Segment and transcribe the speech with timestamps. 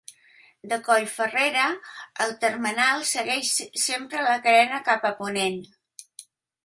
[0.69, 1.65] De Coll Ferrera,
[2.25, 3.53] el termenal segueix
[3.85, 5.61] sempre la carena cap a ponent.